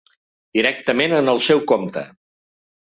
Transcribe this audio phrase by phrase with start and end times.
[0.59, 2.07] Directament en el seu compte.